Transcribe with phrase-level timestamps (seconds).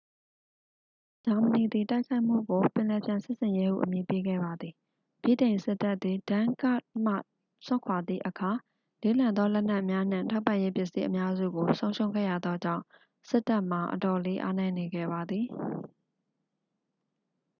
[1.25, 4.73] "ဂျာမနီသည် တိုက်ခိုက်မှုကို "ပင်လယ်ဖျံစစ်ဆင်ရေး" ဟု အမည်ပေးခဲ့ပါသည်။
[5.23, 7.13] ဗြိတိန်စစ်တပ်သည် dunkirk မှ
[7.65, 8.51] စွန့်ခွာသည့်အခါ
[9.01, 12.83] လေးလံသောလက်နက်များနှင့် ထောက်ပံ့ရေးပစ္စည်းအများစုကို ဆုံးရှုံးခဲ့ရသောကြောင့်
[13.29, 15.45] စစ်တပ်မှာ အတော်လေးအားနည်းနေခဲ့ပါသည်။